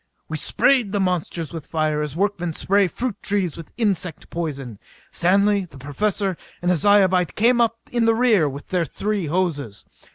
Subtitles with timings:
[0.27, 4.79] We sprayed the monsters with fire as workmen spray fruit trees with insect poison.
[5.11, 9.85] Stanley, the Professor and a Zyobite came up in the rear with their three hoses.